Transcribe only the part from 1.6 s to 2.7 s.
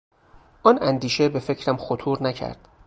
خطور نکرد.